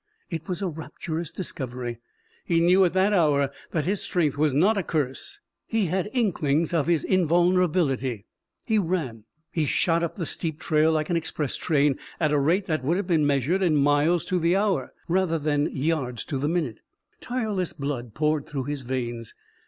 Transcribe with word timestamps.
It 0.31 0.47
was 0.47 0.63
a 0.63 0.67
rapturous 0.67 1.31
discovery. 1.31 1.99
He 2.43 2.59
knew 2.59 2.83
at 2.85 2.93
that 2.93 3.13
hour 3.13 3.51
that 3.69 3.85
his 3.85 4.01
strength 4.01 4.35
was 4.35 4.51
not 4.51 4.75
a 4.75 4.81
curse. 4.81 5.39
He 5.67 5.85
had 5.85 6.09
inklings 6.11 6.73
of 6.73 6.87
his 6.87 7.03
invulnerability. 7.03 8.25
He 8.65 8.79
ran. 8.79 9.25
He 9.51 9.65
shot 9.65 10.01
up 10.01 10.15
the 10.15 10.25
steep 10.25 10.59
trail 10.59 10.91
like 10.91 11.11
an 11.11 11.17
express 11.17 11.55
train, 11.55 11.99
at 12.19 12.31
a 12.31 12.39
rate 12.39 12.65
that 12.65 12.83
would 12.83 12.97
have 12.97 13.05
been 13.05 13.27
measured 13.27 13.61
in 13.61 13.75
miles 13.75 14.25
to 14.25 14.39
the 14.39 14.55
hour 14.55 14.91
rather 15.07 15.37
than 15.37 15.69
yards 15.69 16.25
to 16.25 16.39
the 16.39 16.49
minute. 16.49 16.79
Tireless 17.19 17.71
blood 17.71 18.15
poured 18.15 18.47
through 18.47 18.63
his 18.63 18.81
veins. 18.81 19.35